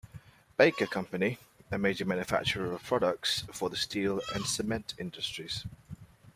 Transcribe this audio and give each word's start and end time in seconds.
Baker 0.57 0.87
Company, 0.87 1.37
a 1.69 1.77
major 1.77 2.05
manufacturer 2.05 2.73
of 2.73 2.81
products 2.81 3.43
for 3.53 3.69
the 3.69 3.77
steel 3.77 4.19
and 4.33 4.43
cement 4.47 4.95
industries. 4.97 5.67